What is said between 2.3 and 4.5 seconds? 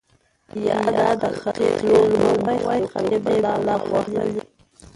نه وای خـلقۍ بلا وهـلې.